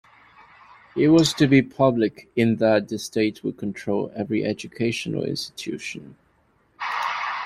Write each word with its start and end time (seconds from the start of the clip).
It 0.97 1.09
was 1.09 1.31
to 1.35 1.45
be 1.45 1.61
public 1.61 2.27
in 2.35 2.55
that 2.55 2.87
the 2.89 2.97
state 2.97 3.43
would 3.43 3.57
control 3.57 4.11
every 4.15 4.43
educational 4.43 5.23
institution. 5.23 6.15